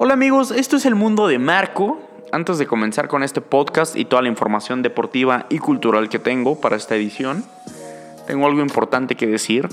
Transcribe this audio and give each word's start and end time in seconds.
Hola 0.00 0.14
amigos, 0.14 0.52
esto 0.52 0.76
es 0.76 0.86
el 0.86 0.94
mundo 0.94 1.26
de 1.26 1.40
Marco. 1.40 1.98
Antes 2.30 2.58
de 2.58 2.68
comenzar 2.68 3.08
con 3.08 3.24
este 3.24 3.40
podcast 3.40 3.96
y 3.96 4.04
toda 4.04 4.22
la 4.22 4.28
información 4.28 4.80
deportiva 4.80 5.46
y 5.48 5.58
cultural 5.58 6.08
que 6.08 6.20
tengo 6.20 6.60
para 6.60 6.76
esta 6.76 6.94
edición, 6.94 7.44
tengo 8.28 8.46
algo 8.46 8.60
importante 8.60 9.16
que 9.16 9.26
decir. 9.26 9.68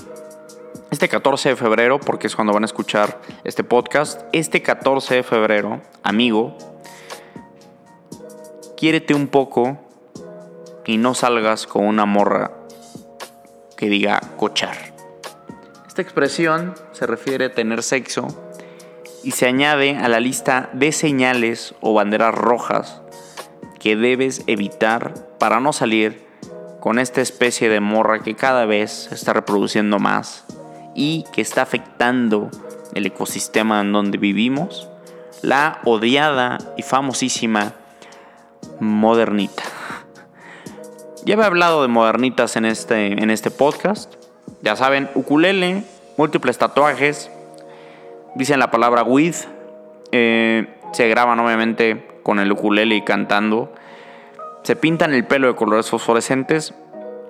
Este 0.90 1.08
14 1.08 1.50
de 1.50 1.56
febrero, 1.56 2.00
porque 2.00 2.26
es 2.26 2.34
cuando 2.34 2.52
van 2.52 2.64
a 2.64 2.66
escuchar 2.66 3.20
este 3.44 3.62
podcast, 3.62 4.20
este 4.32 4.62
14 4.62 5.14
de 5.14 5.22
febrero, 5.22 5.80
amigo, 6.02 6.58
quiérete 8.76 9.14
un 9.14 9.28
poco 9.28 9.78
y 10.86 10.96
no 10.96 11.14
salgas 11.14 11.68
con 11.68 11.86
una 11.86 12.04
morra 12.04 12.50
que 13.76 13.88
diga 13.88 14.20
cochar. 14.36 14.76
Esta 15.86 16.02
expresión 16.02 16.74
se 16.90 17.06
refiere 17.06 17.44
a 17.44 17.54
tener 17.54 17.84
sexo 17.84 18.45
y 19.26 19.32
se 19.32 19.46
añade 19.46 19.96
a 19.96 20.08
la 20.08 20.20
lista 20.20 20.70
de 20.72 20.92
señales 20.92 21.74
o 21.80 21.92
banderas 21.92 22.32
rojas 22.32 23.02
que 23.80 23.96
debes 23.96 24.44
evitar 24.46 25.14
para 25.40 25.58
no 25.58 25.72
salir 25.72 26.24
con 26.78 27.00
esta 27.00 27.22
especie 27.22 27.68
de 27.68 27.80
morra 27.80 28.20
que 28.20 28.36
cada 28.36 28.66
vez 28.66 29.08
se 29.08 29.16
está 29.16 29.32
reproduciendo 29.32 29.98
más 29.98 30.44
y 30.94 31.24
que 31.32 31.42
está 31.42 31.62
afectando 31.62 32.52
el 32.94 33.04
ecosistema 33.04 33.80
en 33.80 33.90
donde 33.90 34.16
vivimos, 34.16 34.88
la 35.42 35.80
odiada 35.84 36.58
y 36.76 36.82
famosísima 36.82 37.72
modernita. 38.78 39.64
Ya 41.24 41.34
he 41.34 41.42
hablado 41.42 41.82
de 41.82 41.88
modernitas 41.88 42.54
en 42.54 42.64
este, 42.64 43.06
en 43.08 43.30
este 43.30 43.50
podcast. 43.50 44.14
Ya 44.62 44.76
saben, 44.76 45.10
ukulele, 45.16 45.82
múltiples 46.16 46.58
tatuajes, 46.58 47.28
dicen 48.36 48.60
la 48.60 48.70
palabra 48.70 49.02
with, 49.02 49.36
eh, 50.12 50.68
se 50.92 51.08
graban 51.08 51.40
obviamente 51.40 52.20
con 52.22 52.38
el 52.38 52.52
ukulele 52.52 52.94
y 52.94 53.02
cantando, 53.02 53.72
se 54.62 54.76
pintan 54.76 55.14
el 55.14 55.26
pelo 55.26 55.48
de 55.48 55.54
colores 55.54 55.90
fosforescentes. 55.90 56.74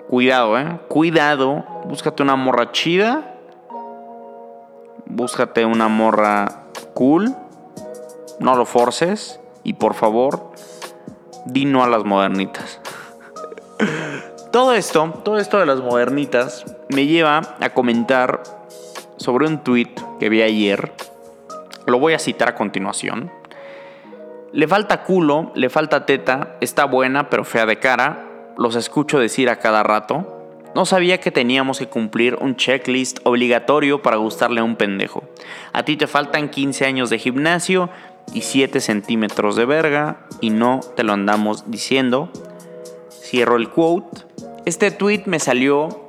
Cuidado, 0.09 0.59
eh, 0.59 0.79
cuidado, 0.89 1.65
búscate 1.85 2.23
una 2.23 2.37
morra 2.37 2.73
chida, 2.73 3.35
búscate 5.07 5.65
una 5.65 5.89
morra 5.89 6.65
cool, 6.95 7.35
no 8.41 8.55
lo 8.55 8.65
forces. 8.65 9.41
Y 9.65 9.75
por 9.75 9.95
favor, 9.95 10.53
di 11.45 11.65
no 11.65 11.83
a 11.83 11.89
las 11.89 12.05
modernitas. 12.05 12.81
todo 14.53 14.73
esto, 14.73 15.13
todo 15.25 15.39
esto 15.39 15.59
de 15.59 15.67
las 15.67 15.81
modernitas 15.81 16.65
me 16.89 17.07
lleva 17.07 17.57
a 17.61 17.71
comentar 17.71 18.43
sobre 19.27 19.49
un 19.49 19.59
tweet 19.65 19.91
que 20.21 20.29
vi 20.29 20.43
ayer. 20.43 20.93
Lo 21.89 21.99
voy 21.99 22.15
a 22.15 22.21
citar 22.21 22.51
a 22.51 22.55
continuación. 22.55 23.33
Le 24.53 24.69
falta 24.69 25.03
culo, 25.03 25.51
le 25.57 25.69
falta 25.69 26.07
teta, 26.07 26.57
está 26.61 26.85
buena 26.85 27.29
pero 27.29 27.43
fea 27.43 27.67
de 27.67 27.81
cara. 27.81 28.25
Los 28.57 28.77
escucho 28.77 29.19
decir 29.19 29.51
a 29.51 29.59
cada 29.59 29.83
rato. 29.83 30.63
No 30.77 30.87
sabía 30.87 31.19
que 31.19 31.33
teníamos 31.33 31.81
que 31.81 31.89
cumplir 31.89 32.37
un 32.41 32.55
checklist 32.55 33.19
obligatorio 33.25 34.01
para 34.01 34.15
gustarle 34.15 34.61
a 34.61 34.65
un 34.65 34.77
pendejo. 34.77 35.25
A 35.73 35.83
ti 35.83 35.97
te 35.97 36.07
faltan 36.07 36.49
15 36.49 36.85
años 36.87 37.11
de 37.11 37.19
gimnasio 37.19 37.91
y 38.33 38.43
7 38.43 38.81
centímetros 38.81 39.57
de 39.57 39.65
verga 39.65 40.19
y 40.41 40.51
no 40.51 40.79
te 40.95 41.03
lo 41.03 41.15
andamos 41.15 41.69
diciendo. 41.69 42.31
Cierro 43.11 43.57
el 43.57 43.71
quote. 43.71 44.21
Este 44.67 44.93
tweet 44.93 45.23
me 45.27 45.41
salió 45.41 46.06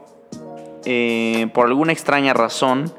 eh, 0.90 1.50
por 1.54 1.68
alguna 1.68 1.92
extraña 1.92 2.34
razón, 2.34 2.90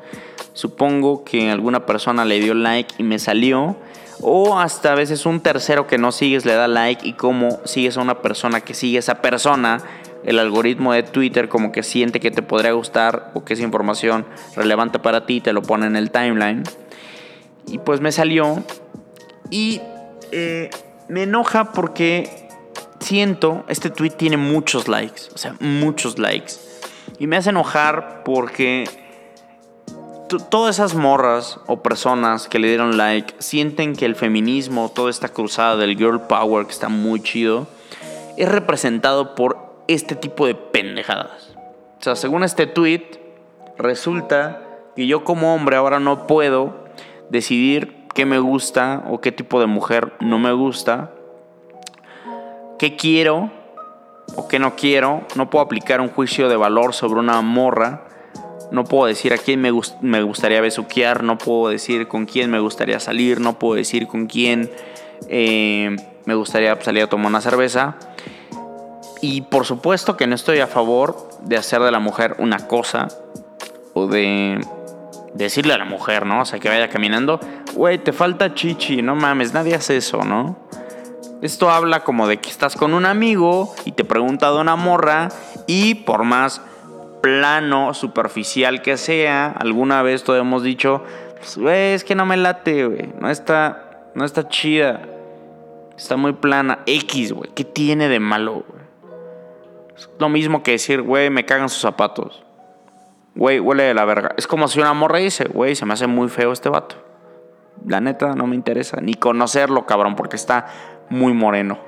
supongo 0.52 1.24
que 1.24 1.50
alguna 1.50 1.86
persona 1.86 2.26
le 2.26 2.38
dio 2.38 2.52
like 2.52 2.94
y 2.98 3.02
me 3.02 3.18
salió. 3.18 3.76
O 4.20 4.58
hasta 4.58 4.92
a 4.92 4.94
veces 4.94 5.24
un 5.24 5.40
tercero 5.40 5.86
que 5.86 5.96
no 5.96 6.12
sigues 6.12 6.44
le 6.44 6.52
da 6.52 6.68
like 6.68 7.08
y 7.08 7.14
como 7.14 7.60
sigues 7.64 7.96
a 7.96 8.02
una 8.02 8.20
persona 8.20 8.60
que 8.60 8.74
sigue 8.74 8.96
a 8.96 9.00
esa 9.00 9.22
persona, 9.22 9.78
el 10.22 10.38
algoritmo 10.38 10.92
de 10.92 11.02
Twitter 11.02 11.48
como 11.48 11.72
que 11.72 11.82
siente 11.82 12.20
que 12.20 12.30
te 12.30 12.42
podría 12.42 12.72
gustar 12.72 13.30
o 13.32 13.46
que 13.46 13.54
es 13.54 13.60
información 13.60 14.26
relevante 14.54 14.98
para 14.98 15.24
ti, 15.24 15.40
te 15.40 15.54
lo 15.54 15.62
pone 15.62 15.86
en 15.86 15.96
el 15.96 16.10
timeline. 16.10 16.64
Y 17.66 17.78
pues 17.78 18.02
me 18.02 18.12
salió. 18.12 18.62
Y 19.48 19.80
eh, 20.30 20.68
me 21.08 21.22
enoja 21.22 21.72
porque 21.72 22.48
siento, 23.00 23.64
este 23.68 23.88
tweet 23.88 24.10
tiene 24.10 24.36
muchos 24.36 24.88
likes, 24.88 25.22
o 25.34 25.38
sea, 25.38 25.54
muchos 25.58 26.18
likes. 26.18 26.68
Y 27.18 27.26
me 27.26 27.36
hace 27.36 27.50
enojar 27.50 28.22
porque 28.24 28.84
todas 30.50 30.76
esas 30.76 30.94
morras 30.94 31.58
o 31.66 31.82
personas 31.82 32.48
que 32.48 32.58
le 32.58 32.68
dieron 32.68 32.96
like 32.96 33.34
sienten 33.38 33.96
que 33.96 34.04
el 34.04 34.14
feminismo, 34.14 34.90
toda 34.94 35.10
esta 35.10 35.28
cruzada 35.28 35.76
del 35.76 35.96
girl 35.96 36.20
power 36.20 36.66
que 36.66 36.72
está 36.72 36.88
muy 36.88 37.20
chido, 37.20 37.66
es 38.36 38.48
representado 38.48 39.34
por 39.34 39.82
este 39.88 40.14
tipo 40.14 40.46
de 40.46 40.54
pendejadas. 40.54 41.56
O 42.00 42.02
sea, 42.02 42.14
según 42.14 42.44
este 42.44 42.66
tweet, 42.66 43.20
resulta 43.78 44.62
que 44.94 45.06
yo 45.06 45.24
como 45.24 45.54
hombre 45.54 45.76
ahora 45.76 45.98
no 45.98 46.26
puedo 46.26 46.84
decidir 47.30 48.06
qué 48.14 48.26
me 48.26 48.38
gusta 48.38 49.04
o 49.08 49.20
qué 49.20 49.32
tipo 49.32 49.60
de 49.60 49.66
mujer 49.66 50.12
no 50.20 50.38
me 50.38 50.52
gusta, 50.52 51.12
qué 52.78 52.96
quiero 52.96 53.50
o 54.36 54.48
qué 54.48 54.58
no 54.58 54.76
quiero, 54.76 55.22
no 55.34 55.50
puedo 55.50 55.64
aplicar 55.64 56.00
un 56.00 56.08
juicio 56.08 56.48
de 56.48 56.56
valor 56.56 56.94
sobre 56.94 57.20
una 57.20 57.40
morra, 57.42 58.04
no 58.70 58.84
puedo 58.84 59.06
decir 59.06 59.32
a 59.32 59.38
quién 59.38 59.60
me, 59.60 59.70
gustaría 60.22 60.60
besuquear, 60.60 61.22
no 61.22 61.38
puedo 61.38 61.70
decir 61.70 62.08
con 62.08 62.26
quién 62.26 62.50
me 62.50 62.60
gustaría 62.60 63.00
salir, 63.00 63.40
no 63.40 63.58
puedo 63.58 63.74
decir 63.74 64.06
con 64.06 64.26
quién 64.26 64.70
eh, 65.28 65.96
me 66.26 66.34
gustaría 66.34 66.80
salir 66.80 67.04
a 67.04 67.06
tomar 67.06 67.28
una 67.28 67.40
cerveza. 67.40 67.96
Y 69.20 69.42
por 69.42 69.64
supuesto 69.64 70.16
que 70.16 70.26
no 70.26 70.34
estoy 70.34 70.60
a 70.60 70.66
favor 70.66 71.28
de 71.42 71.56
hacer 71.56 71.80
de 71.80 71.90
la 71.90 71.98
mujer 71.98 72.36
una 72.38 72.68
cosa 72.68 73.08
o 73.94 74.06
de 74.06 74.60
decirle 75.34 75.72
a 75.72 75.78
la 75.78 75.84
mujer, 75.84 76.26
¿no? 76.26 76.42
O 76.42 76.44
sea, 76.44 76.58
que 76.58 76.68
vaya 76.68 76.88
caminando, 76.88 77.40
güey, 77.74 77.98
te 77.98 78.12
falta 78.12 78.54
chichi, 78.54 79.02
no 79.02 79.14
mames, 79.14 79.54
nadie 79.54 79.74
hace 79.74 79.96
eso, 79.96 80.22
¿no? 80.24 80.56
Esto 81.40 81.70
habla 81.70 82.00
como 82.00 82.26
de 82.26 82.38
que 82.38 82.50
estás 82.50 82.74
con 82.74 82.94
un 82.94 83.06
amigo 83.06 83.72
y 83.84 83.92
te 83.92 84.04
pregunta 84.04 84.50
de 84.50 84.58
una 84.58 84.74
morra 84.74 85.28
y 85.68 85.94
por 85.94 86.24
más 86.24 86.60
plano, 87.22 87.94
superficial 87.94 88.82
que 88.82 88.96
sea, 88.96 89.54
alguna 89.56 90.02
vez 90.02 90.24
todos 90.24 90.40
hemos 90.40 90.64
dicho, 90.64 91.04
pues, 91.36 91.56
es 91.58 92.04
que 92.04 92.16
no 92.16 92.26
me 92.26 92.36
late, 92.36 92.86
güey, 92.86 93.12
no 93.20 93.30
está, 93.30 94.10
no 94.14 94.24
está 94.24 94.48
chida, 94.48 95.02
está 95.96 96.16
muy 96.16 96.32
plana, 96.32 96.80
X, 96.86 97.32
güey, 97.32 97.50
¿qué 97.54 97.62
tiene 97.64 98.08
de 98.08 98.18
malo, 98.18 98.64
güey? 98.66 98.82
Es 99.96 100.10
lo 100.18 100.28
mismo 100.28 100.64
que 100.64 100.72
decir, 100.72 101.02
güey, 101.02 101.30
me 101.30 101.44
cagan 101.44 101.68
sus 101.68 101.82
zapatos. 101.82 102.44
Güey, 103.34 103.60
huele 103.60 103.84
de 103.84 103.94
la 103.94 104.04
verga. 104.04 104.32
Es 104.36 104.46
como 104.46 104.68
si 104.68 104.80
una 104.80 104.92
morra 104.92 105.18
dice, 105.18 105.44
güey, 105.44 105.74
se 105.74 105.86
me 105.86 105.94
hace 105.94 106.06
muy 106.06 106.28
feo 106.28 106.52
este 106.52 106.68
vato. 106.68 106.96
La 107.84 108.00
neta, 108.00 108.34
no 108.34 108.46
me 108.46 108.54
interesa 108.54 109.00
ni 109.00 109.14
conocerlo, 109.14 109.86
cabrón, 109.86 110.14
porque 110.14 110.36
está 110.36 110.66
muy 111.10 111.32
moreno. 111.32 111.78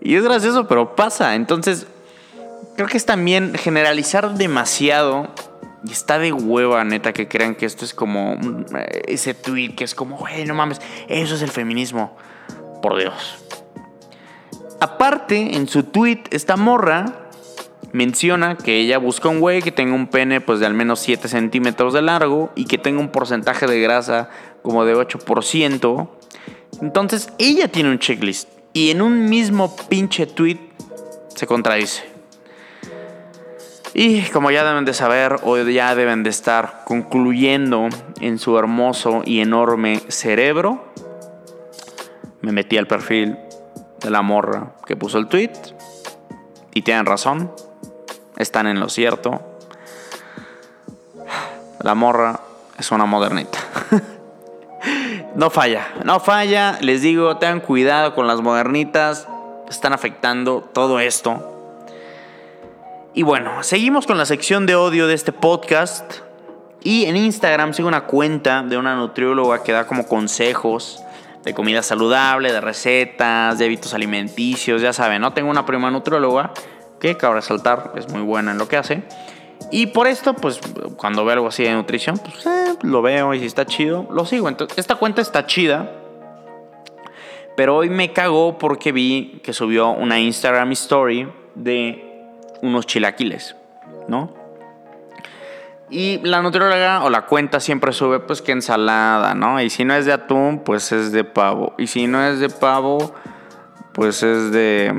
y 0.00 0.16
es 0.16 0.24
gracioso, 0.24 0.66
pero 0.66 0.94
pasa. 0.94 1.34
Entonces, 1.34 1.86
creo 2.76 2.88
que 2.88 2.96
es 2.96 3.06
también 3.06 3.54
generalizar 3.54 4.34
demasiado. 4.34 5.28
Y 5.86 5.92
está 5.92 6.18
de 6.18 6.32
hueva, 6.32 6.82
neta, 6.84 7.12
que 7.12 7.28
crean 7.28 7.54
que 7.54 7.66
esto 7.66 7.84
es 7.84 7.92
como 7.92 8.38
ese 9.06 9.34
tweet 9.34 9.74
que 9.74 9.84
es 9.84 9.94
como, 9.94 10.16
güey, 10.16 10.46
no 10.46 10.54
mames, 10.54 10.80
eso 11.08 11.34
es 11.34 11.42
el 11.42 11.50
feminismo. 11.50 12.16
Por 12.80 12.98
Dios. 12.98 13.44
Aparte, 14.80 15.56
en 15.56 15.68
su 15.68 15.84
tweet, 15.84 16.24
esta 16.30 16.56
morra 16.56 17.24
menciona 17.92 18.56
que 18.56 18.80
ella 18.80 18.98
busca 18.98 19.28
un 19.28 19.38
güey 19.38 19.62
que 19.62 19.70
tenga 19.70 19.94
un 19.94 20.08
pene 20.08 20.40
pues 20.40 20.58
de 20.58 20.66
al 20.66 20.74
menos 20.74 20.98
7 20.98 21.28
centímetros 21.28 21.94
de 21.94 22.02
largo 22.02 22.50
y 22.56 22.64
que 22.64 22.76
tenga 22.76 22.98
un 22.98 23.08
porcentaje 23.08 23.66
de 23.66 23.80
grasa 23.80 24.30
como 24.62 24.84
de 24.84 24.96
8%. 24.96 26.08
Entonces 26.80 27.28
ella 27.38 27.68
tiene 27.68 27.90
un 27.90 27.98
checklist 27.98 28.48
y 28.72 28.90
en 28.90 29.02
un 29.02 29.28
mismo 29.28 29.74
pinche 29.88 30.26
tweet 30.26 30.58
se 31.34 31.46
contradice. 31.46 32.02
Y 33.96 34.22
como 34.30 34.50
ya 34.50 34.64
deben 34.64 34.84
de 34.84 34.92
saber 34.92 35.36
o 35.44 35.56
ya 35.56 35.94
deben 35.94 36.24
de 36.24 36.30
estar 36.30 36.82
concluyendo 36.84 37.88
en 38.20 38.40
su 38.40 38.58
hermoso 38.58 39.22
y 39.24 39.40
enorme 39.40 40.00
cerebro, 40.08 40.92
me 42.40 42.50
metí 42.50 42.76
al 42.76 42.88
perfil 42.88 43.38
de 44.00 44.10
la 44.10 44.22
morra 44.22 44.74
que 44.84 44.96
puso 44.96 45.18
el 45.18 45.28
tweet 45.28 45.52
y 46.74 46.82
tienen 46.82 47.06
razón, 47.06 47.52
están 48.36 48.66
en 48.66 48.80
lo 48.80 48.88
cierto. 48.88 49.40
La 51.80 51.94
morra 51.94 52.40
es 52.76 52.90
una 52.90 53.06
modernita. 53.06 53.58
no 55.34 55.50
falla, 55.50 55.88
no 56.04 56.20
falla. 56.20 56.78
Les 56.80 57.02
digo, 57.02 57.36
tengan 57.38 57.60
cuidado 57.60 58.14
con 58.14 58.26
las 58.26 58.40
modernitas. 58.40 59.26
Están 59.68 59.92
afectando 59.92 60.60
todo 60.72 61.00
esto. 61.00 61.50
Y 63.14 63.22
bueno, 63.22 63.62
seguimos 63.62 64.06
con 64.06 64.18
la 64.18 64.26
sección 64.26 64.66
de 64.66 64.76
odio 64.76 65.06
de 65.06 65.14
este 65.14 65.32
podcast. 65.32 66.14
Y 66.82 67.06
en 67.06 67.16
Instagram 67.16 67.72
sigo 67.72 67.88
una 67.88 68.04
cuenta 68.04 68.62
de 68.62 68.76
una 68.76 68.94
nutrióloga 68.94 69.62
que 69.62 69.72
da 69.72 69.86
como 69.86 70.06
consejos 70.06 71.02
de 71.44 71.54
comida 71.54 71.82
saludable, 71.82 72.52
de 72.52 72.60
recetas, 72.60 73.58
de 73.58 73.66
hábitos 73.66 73.94
alimenticios, 73.94 74.82
ya 74.82 74.92
saben, 74.92 75.20
¿no? 75.20 75.32
Tengo 75.32 75.50
una 75.50 75.66
prima 75.66 75.90
nutrióloga 75.90 76.52
que, 77.00 77.16
cabe 77.16 77.36
resaltar, 77.36 77.92
es 77.96 78.08
muy 78.08 78.22
buena 78.22 78.52
en 78.52 78.58
lo 78.58 78.66
que 78.66 78.76
hace. 78.76 79.02
Y 79.70 79.86
por 79.86 80.06
esto, 80.06 80.34
pues, 80.34 80.60
cuando 80.96 81.24
veo 81.24 81.34
algo 81.34 81.48
así 81.48 81.64
de 81.64 81.72
nutrición, 81.72 82.18
pues, 82.18 82.46
eh, 82.46 82.76
lo 82.82 83.02
veo 83.02 83.34
y 83.34 83.40
si 83.40 83.46
está 83.46 83.66
chido, 83.66 84.06
lo 84.10 84.24
sigo. 84.24 84.48
Entonces, 84.48 84.78
esta 84.78 84.96
cuenta 84.96 85.20
está 85.20 85.46
chida. 85.46 85.90
Pero 87.56 87.76
hoy 87.76 87.88
me 87.88 88.12
cagó 88.12 88.58
porque 88.58 88.92
vi 88.92 89.40
que 89.42 89.52
subió 89.52 89.90
una 89.90 90.18
Instagram 90.18 90.72
story 90.72 91.28
de 91.54 92.28
unos 92.62 92.86
chilaquiles, 92.86 93.54
¿no? 94.08 94.34
Y 95.90 96.18
la 96.24 96.42
nutrióloga 96.42 97.04
o 97.04 97.10
la 97.10 97.26
cuenta 97.26 97.60
siempre 97.60 97.92
sube 97.92 98.18
pues 98.18 98.42
que 98.42 98.52
ensalada, 98.52 99.34
¿no? 99.34 99.60
Y 99.60 99.70
si 99.70 99.84
no 99.84 99.94
es 99.94 100.06
de 100.06 100.12
atún, 100.12 100.60
pues 100.64 100.90
es 100.92 101.12
de 101.12 101.24
pavo. 101.24 101.74
Y 101.78 101.86
si 101.86 102.06
no 102.06 102.24
es 102.24 102.40
de 102.40 102.48
pavo, 102.48 103.14
pues 103.92 104.22
es 104.22 104.50
de... 104.50 104.92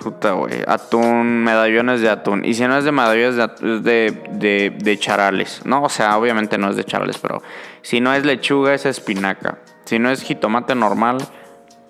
Puta, 0.00 0.32
güey. 0.32 0.62
Atún, 0.66 1.44
medallones 1.44 2.00
de 2.00 2.08
atún. 2.08 2.44
Y 2.44 2.54
si 2.54 2.66
no 2.66 2.76
es 2.78 2.84
de 2.84 2.92
medallones 2.92 3.36
de 3.36 3.42
atún, 3.42 3.82
de 3.82 4.96
charales, 4.98 5.60
¿no? 5.64 5.82
O 5.82 5.88
sea, 5.90 6.16
obviamente 6.16 6.56
no 6.56 6.70
es 6.70 6.76
de 6.76 6.84
charales, 6.84 7.18
pero 7.18 7.42
si 7.82 8.00
no 8.00 8.12
es 8.14 8.24
lechuga, 8.24 8.72
es 8.72 8.86
espinaca. 8.86 9.58
Si 9.84 9.98
no 9.98 10.10
es 10.10 10.22
jitomate 10.22 10.74
normal, 10.74 11.18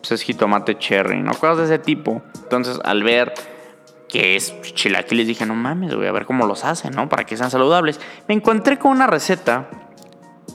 pues 0.01 0.13
es 0.13 0.23
jitomate 0.23 0.77
cherry, 0.79 1.23
¿no? 1.23 1.33
Cosas 1.35 1.59
de 1.59 1.65
ese 1.65 1.79
tipo. 1.79 2.23
Entonces, 2.43 2.81
al 2.83 3.05
ver 3.05 3.33
que 4.09 4.35
es 4.35 4.61
chilaquiles, 4.63 5.29
dije, 5.29 5.47
no 5.47 5.55
mames, 5.55 5.95
voy 5.95 6.07
a 6.07 6.13
ver 6.13 6.27
cómo 6.27 6.47
los 6.47 6.65
hacen, 6.65 6.93
¿no? 6.93 7.09
Para 7.09 7.25
que 7.25 7.37
sean 7.37 7.51
saludables. 7.51 8.01
Me 8.27 8.35
encontré 8.35 8.79
con 8.79 8.91
una 8.91 9.07
receta 9.07 9.71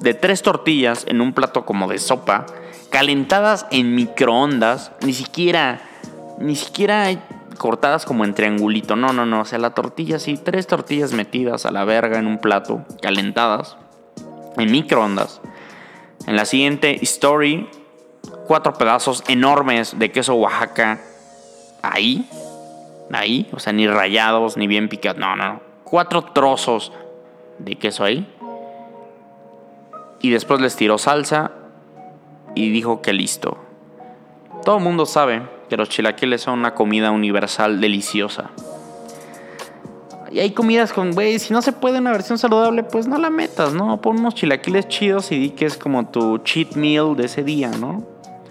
de 0.02 0.14
tres 0.14 0.42
tortillas 0.42 1.06
en 1.08 1.22
un 1.22 1.34
plato 1.34 1.66
como 1.66 1.88
de 1.88 2.00
sopa, 2.00 2.46
calentadas 2.90 3.66
en 3.72 3.96
microondas, 3.96 4.92
ni 5.06 5.14
siquiera, 5.14 5.80
ni 6.40 6.58
siquiera 6.58 7.10
cortadas 7.58 8.06
como 8.06 8.26
en 8.26 8.34
triangulito, 8.34 8.96
no, 8.96 9.14
no, 9.14 9.26
no, 9.26 9.42
o 9.42 9.46
sea, 9.46 9.60
la 9.60 9.72
tortilla 9.72 10.20
sí, 10.20 10.38
tres 10.38 10.68
tortillas 10.68 11.14
metidas 11.14 11.66
a 11.66 11.72
la 11.72 11.86
verga 11.86 12.20
en 12.20 12.28
un 12.28 12.40
plato, 12.40 12.86
calentadas, 13.02 13.78
en 14.58 14.72
microondas. 14.72 15.42
En 16.28 16.36
la 16.36 16.46
siguiente 16.46 17.00
story, 17.04 17.70
cuatro 18.48 18.74
pedazos 18.74 19.24
enormes 19.28 19.98
de 19.98 20.12
queso 20.12 20.36
Oaxaca 20.36 21.02
ahí, 21.82 22.28
ahí, 23.12 23.48
o 23.54 23.60
sea, 23.60 23.74
ni 23.74 23.88
rayados, 23.88 24.58
ni 24.58 24.68
bien 24.68 24.90
picados, 24.90 25.20
no, 25.20 25.36
no, 25.36 25.54
no. 25.54 25.62
Cuatro 25.84 26.24
trozos 26.24 26.92
de 27.60 27.76
queso 27.76 28.04
ahí. 28.04 28.28
Y 30.22 30.32
después 30.32 30.60
les 30.60 30.76
tiró 30.76 30.98
salsa 30.98 31.52
y 32.56 32.72
dijo 32.72 33.02
que 33.02 33.14
listo. 33.14 33.58
Todo 34.64 34.78
el 34.78 34.84
mundo 34.84 35.06
sabe 35.06 35.44
que 35.70 35.78
los 35.78 35.90
chilaquiles 35.90 36.42
son 36.42 36.60
una 36.60 36.74
comida 36.74 37.12
universal 37.12 37.82
deliciosa. 37.82 38.52
Y 40.32 40.40
hay 40.40 40.52
comidas 40.52 40.92
con, 40.92 41.12
güey, 41.12 41.40
si 41.40 41.54
no 41.54 41.62
se 41.62 41.72
puede 41.72 42.00
una 42.00 42.12
versión 42.12 42.38
saludable, 42.38 42.84
pues 42.84 43.08
no 43.08 43.18
la 43.18 43.30
metas, 43.30 43.74
¿no? 43.74 44.02
Pon 44.02 44.20
unos 44.20 44.36
chilaquiles 44.36 44.88
chidos 44.88 45.32
y 45.32 45.40
di 45.40 45.50
que 45.52 45.66
es 45.66 45.78
como 45.78 46.08
tu 46.08 46.40
cheat 46.40 46.76
meal 46.76 47.16
de 47.16 47.26
ese 47.26 47.44
día, 47.44 47.70
¿no? 47.70 48.04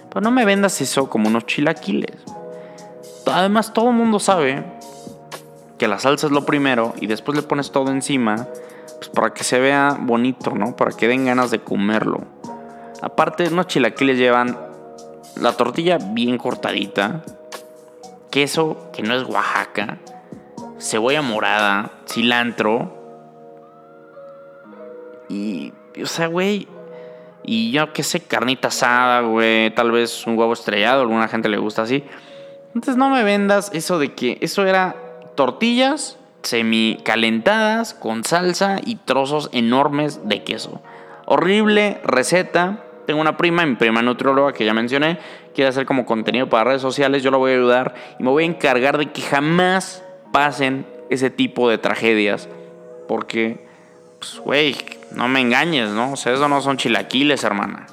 Pero 0.08 0.20
no 0.22 0.30
me 0.30 0.44
vendas 0.44 0.80
eso 0.80 1.10
como 1.10 1.28
unos 1.28 1.44
chilaquiles 1.46 2.24
además 3.32 3.72
todo 3.72 3.90
el 3.90 3.96
mundo 3.96 4.18
sabe 4.18 4.64
que 5.78 5.88
la 5.88 5.98
salsa 5.98 6.26
es 6.26 6.32
lo 6.32 6.44
primero 6.44 6.94
y 7.00 7.06
después 7.06 7.36
le 7.36 7.42
pones 7.42 7.70
todo 7.70 7.90
encima, 7.90 8.48
pues 8.96 9.08
para 9.08 9.30
que 9.30 9.44
se 9.44 9.58
vea 9.58 9.96
bonito, 10.00 10.50
¿no? 10.54 10.76
Para 10.76 10.92
que 10.92 11.08
den 11.08 11.26
ganas 11.26 11.50
de 11.50 11.60
comerlo. 11.60 12.20
Aparte, 13.02 13.48
unos 13.48 13.66
chilaquiles 13.66 14.18
llevan 14.18 14.56
la 15.40 15.52
tortilla 15.52 15.98
bien 15.98 16.38
cortadita, 16.38 17.22
queso 18.30 18.90
que 18.92 19.02
no 19.02 19.14
es 19.14 19.24
Oaxaca, 19.24 19.98
cebolla 20.78 21.22
morada, 21.22 21.92
cilantro 22.06 22.92
y, 25.28 25.72
o 26.02 26.06
sea, 26.06 26.26
güey, 26.26 26.68
y 27.42 27.70
yo 27.72 27.92
qué 27.92 28.02
sé, 28.02 28.20
carnita 28.20 28.68
asada, 28.68 29.20
güey, 29.20 29.74
tal 29.74 29.90
vez 29.90 30.26
un 30.26 30.38
huevo 30.38 30.52
estrellado, 30.52 31.02
alguna 31.02 31.28
gente 31.28 31.48
le 31.48 31.58
gusta 31.58 31.82
así. 31.82 32.04
Entonces 32.68 32.96
no 32.96 33.10
me 33.10 33.22
vendas 33.22 33.70
eso 33.72 33.98
de 33.98 34.14
que 34.14 34.38
eso 34.40 34.66
era 34.66 34.96
tortillas 35.36 36.18
semi 36.42 36.98
calentadas 37.04 37.94
con 37.94 38.24
salsa 38.24 38.80
y 38.84 38.96
trozos 38.96 39.48
enormes 39.52 40.28
de 40.28 40.42
queso. 40.44 40.82
Horrible 41.26 42.00
receta. 42.04 42.83
Tengo 43.06 43.20
una 43.20 43.36
prima, 43.36 43.64
mi 43.66 43.76
prima 43.76 44.02
nutrióloga 44.02 44.52
que 44.52 44.64
ya 44.64 44.74
mencioné, 44.74 45.18
quiere 45.54 45.68
hacer 45.68 45.86
como 45.86 46.06
contenido 46.06 46.48
para 46.48 46.64
redes 46.64 46.82
sociales, 46.82 47.22
yo 47.22 47.30
la 47.30 47.36
voy 47.36 47.52
a 47.52 47.54
ayudar 47.54 47.94
y 48.18 48.22
me 48.22 48.30
voy 48.30 48.44
a 48.44 48.46
encargar 48.46 48.98
de 48.98 49.12
que 49.12 49.22
jamás 49.22 50.02
pasen 50.32 50.86
ese 51.10 51.30
tipo 51.30 51.68
de 51.68 51.78
tragedias. 51.78 52.48
Porque, 53.06 53.66
pues, 54.18 54.38
güey, 54.38 54.76
no 55.12 55.28
me 55.28 55.40
engañes, 55.40 55.90
¿no? 55.90 56.12
O 56.12 56.16
sea, 56.16 56.32
eso 56.32 56.48
no 56.48 56.60
son 56.60 56.76
chilaquiles, 56.76 57.44
hermana. 57.44 57.86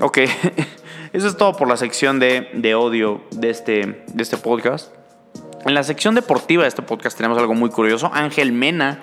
Ok. 0.00 0.18
Eso 1.12 1.26
es 1.26 1.36
todo 1.36 1.56
por 1.56 1.66
la 1.66 1.76
sección 1.76 2.20
de, 2.20 2.50
de 2.54 2.76
odio 2.76 3.20
de 3.32 3.50
este, 3.50 4.04
de 4.06 4.22
este 4.22 4.36
podcast. 4.36 4.94
En 5.66 5.74
la 5.74 5.82
sección 5.82 6.14
deportiva 6.14 6.62
de 6.62 6.68
este 6.68 6.82
podcast 6.82 7.16
tenemos 7.16 7.36
algo 7.36 7.52
muy 7.52 7.68
curioso. 7.68 8.12
Ángel 8.14 8.52
Mena, 8.52 9.00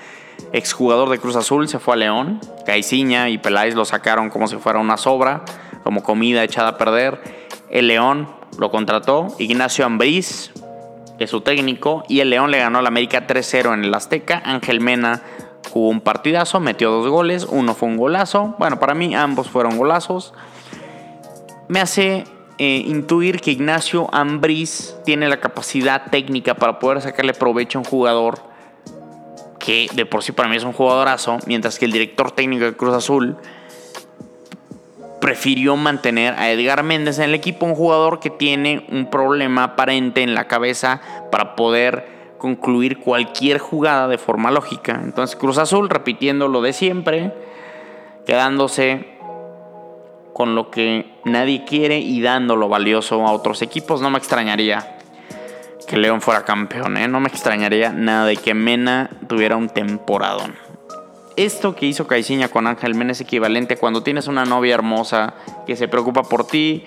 exjugador 0.53 1.09
de 1.09 1.19
Cruz 1.19 1.35
Azul, 1.35 1.67
se 1.67 1.79
fue 1.79 1.95
a 1.95 1.97
León. 1.97 2.39
Caiciña 2.65 3.29
y 3.29 3.37
Peláez 3.37 3.75
lo 3.75 3.85
sacaron 3.85 4.29
como 4.29 4.47
si 4.47 4.57
fuera 4.57 4.79
una 4.79 4.97
sobra, 4.97 5.43
como 5.83 6.03
comida 6.03 6.43
echada 6.43 6.69
a 6.69 6.77
perder. 6.77 7.21
El 7.69 7.87
León 7.87 8.29
lo 8.57 8.71
contrató. 8.71 9.27
Ignacio 9.39 9.85
Ambriz 9.85 10.51
es 11.19 11.29
su 11.29 11.41
técnico. 11.41 12.03
Y 12.07 12.19
el 12.19 12.29
León 12.29 12.51
le 12.51 12.59
ganó 12.59 12.79
al 12.79 12.87
América 12.87 13.27
3-0 13.27 13.73
en 13.73 13.83
el 13.83 13.93
Azteca. 13.93 14.41
Ángel 14.45 14.79
Mena 14.79 15.21
jugó 15.71 15.89
un 15.89 16.01
partidazo, 16.01 16.59
metió 16.59 16.91
dos 16.91 17.07
goles. 17.07 17.45
Uno 17.49 17.73
fue 17.73 17.89
un 17.89 17.97
golazo. 17.97 18.55
Bueno, 18.57 18.79
para 18.79 18.93
mí 18.93 19.15
ambos 19.15 19.49
fueron 19.49 19.77
golazos 19.77 20.33
me 21.67 21.79
hace 21.79 22.23
eh, 22.57 22.83
intuir 22.85 23.41
que 23.41 23.51
Ignacio 23.51 24.07
Ambriz 24.13 24.95
tiene 25.05 25.27
la 25.27 25.39
capacidad 25.39 26.09
técnica 26.09 26.55
para 26.55 26.79
poder 26.79 27.01
sacarle 27.01 27.33
provecho 27.33 27.77
a 27.77 27.81
un 27.81 27.85
jugador 27.85 28.39
que 29.67 29.89
de 29.93 30.05
por 30.05 30.23
sí 30.23 30.31
para 30.31 30.47
mí 30.47 30.55
es 30.55 30.63
un 30.63 30.71
jugadorazo, 30.71 31.39
mientras 31.45 31.77
que 31.77 31.83
el 31.83 31.91
director 31.91 32.31
técnico 32.31 32.63
de 32.63 32.77
Cruz 32.77 32.95
Azul 32.95 33.35
prefirió 35.19 35.75
mantener 35.75 36.35
a 36.35 36.49
Edgar 36.49 36.83
Méndez 36.83 37.17
en 37.19 37.25
el 37.25 37.33
equipo, 37.33 37.65
un 37.65 37.75
jugador 37.75 38.21
que 38.21 38.29
tiene 38.29 38.85
un 38.89 39.09
problema 39.09 39.65
aparente 39.65 40.23
en 40.23 40.35
la 40.35 40.47
cabeza 40.47 41.01
para 41.33 41.57
poder 41.57 42.07
concluir 42.37 42.99
cualquier 42.99 43.59
jugada 43.59 44.07
de 44.07 44.17
forma 44.17 44.51
lógica. 44.51 45.01
Entonces 45.03 45.35
Cruz 45.35 45.57
Azul 45.57 45.89
repitiendo 45.89 46.47
lo 46.47 46.61
de 46.61 46.71
siempre, 46.71 47.33
quedándose 48.25 49.17
con 50.31 50.55
lo 50.55 50.71
que 50.71 51.11
nadie 51.25 51.65
quiere 51.65 51.99
y 51.99 52.21
dando 52.21 52.55
lo 52.55 52.69
valioso 52.69 53.27
a 53.27 53.33
otros 53.33 53.61
equipos. 53.61 53.99
No 53.99 54.11
me 54.11 54.17
extrañaría 54.17 54.96
que 55.87 55.97
León 55.97 56.21
fuera 56.21 56.43
campeón, 56.43 56.97
¿eh? 56.97 57.07
no 57.07 57.19
me 57.19 57.27
extrañaría 57.29 57.91
nada 57.91 58.25
de 58.25 58.35
que 58.35 58.53
Mena 58.53 59.09
tuviera 59.27 59.55
un 59.55 59.69
temporadón. 59.69 60.55
Esto 61.35 61.75
que 61.75 61.85
hizo 61.85 62.07
Caiciña 62.07 62.49
con 62.49 62.67
Ángel 62.67 62.95
Mena 62.95 63.11
es 63.11 63.21
equivalente 63.21 63.77
cuando 63.77 64.03
tienes 64.03 64.27
una 64.27 64.43
novia 64.45 64.73
hermosa 64.73 65.35
que 65.65 65.75
se 65.75 65.87
preocupa 65.87 66.23
por 66.23 66.45
ti, 66.45 66.83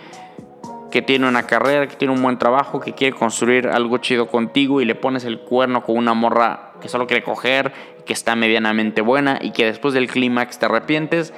que 0.91 1.03
tiene 1.03 1.29
una 1.29 1.45
carrera, 1.45 1.87
que 1.87 1.97
tiene 1.97 2.15
un 2.15 2.23
buen 2.23 2.39
trabajo, 2.39 2.81
que 2.81 2.93
quiere 2.93 3.17
construir 3.17 3.69
algo 3.69 3.99
chido 3.99 4.27
contigo 4.27 4.81
y 4.81 4.85
le 4.85 4.95
pones 4.95 5.25
el 5.25 5.39
cuerno 5.41 5.85
con 5.85 5.97
una 5.97 6.15
morra 6.15 6.73
que 6.81 6.89
solo 6.89 7.07
quiere 7.07 7.23
coger, 7.23 7.73
que 8.05 8.13
está 8.13 8.35
medianamente 8.35 9.01
buena 9.01 9.39
y 9.41 9.53
que 9.53 9.67
después 9.67 9.95
del 9.95 10.09
clímax 10.09 10.59
te 10.59 10.67
arrepientes 10.67 11.33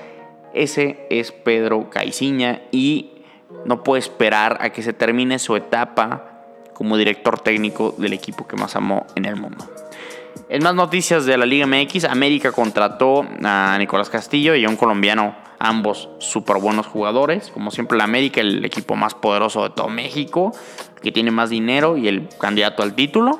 ese 0.54 1.06
es 1.10 1.32
Pedro 1.32 1.88
Caiciña 1.90 2.62
y 2.70 3.22
no 3.64 3.82
puede 3.82 4.00
esperar 4.00 4.58
a 4.60 4.70
que 4.70 4.82
se 4.82 4.92
termine 4.92 5.38
su 5.38 5.56
etapa 5.56 6.31
como 6.74 6.96
director 6.96 7.40
técnico 7.40 7.94
del 7.98 8.12
equipo 8.12 8.46
que 8.46 8.56
más 8.56 8.76
amó 8.76 9.06
en 9.14 9.24
el 9.24 9.36
mundo. 9.36 9.64
En 10.48 10.62
más 10.62 10.74
noticias 10.74 11.24
de 11.24 11.36
la 11.38 11.46
Liga 11.46 11.66
MX, 11.66 12.04
América 12.04 12.52
contrató 12.52 13.26
a 13.42 13.76
Nicolás 13.78 14.10
Castillo 14.10 14.54
y 14.54 14.64
a 14.64 14.68
un 14.68 14.76
colombiano, 14.76 15.34
ambos 15.58 16.08
súper 16.18 16.58
buenos 16.58 16.86
jugadores. 16.86 17.50
Como 17.50 17.70
siempre, 17.70 17.96
la 17.96 18.04
América, 18.04 18.40
el 18.40 18.64
equipo 18.64 18.94
más 18.94 19.14
poderoso 19.14 19.62
de 19.62 19.70
todo 19.70 19.88
México, 19.88 20.52
que 21.00 21.12
tiene 21.12 21.30
más 21.30 21.50
dinero 21.50 21.96
y 21.96 22.08
el 22.08 22.28
candidato 22.38 22.82
al 22.82 22.94
título. 22.94 23.38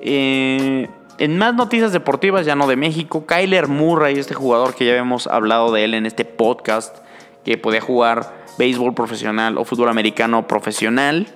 Eh, 0.00 0.88
en 1.18 1.38
más 1.38 1.54
noticias 1.54 1.92
deportivas, 1.92 2.44
ya 2.44 2.56
no 2.56 2.66
de 2.66 2.76
México, 2.76 3.24
Kyler 3.24 3.68
Murray, 3.68 4.18
este 4.18 4.34
jugador 4.34 4.74
que 4.74 4.84
ya 4.84 4.96
hemos 4.96 5.26
hablado 5.26 5.72
de 5.72 5.84
él 5.84 5.94
en 5.94 6.06
este 6.06 6.24
podcast, 6.24 6.96
que 7.44 7.56
podía 7.56 7.80
jugar 7.80 8.44
béisbol 8.58 8.94
profesional 8.94 9.58
o 9.58 9.64
fútbol 9.64 9.88
americano 9.88 10.46
profesional, 10.46 11.28